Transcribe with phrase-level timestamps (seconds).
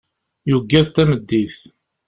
[0.49, 1.57] Yuggad tameddit.